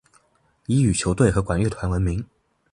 [0.65, 2.25] 以羽球队和管乐团闻名。